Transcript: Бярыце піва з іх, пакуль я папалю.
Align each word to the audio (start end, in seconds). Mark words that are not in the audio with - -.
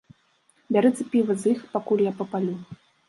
Бярыце 0.77 1.05
піва 1.15 1.35
з 1.43 1.53
іх, 1.53 1.59
пакуль 1.75 2.05
я 2.11 2.15
папалю. 2.23 2.57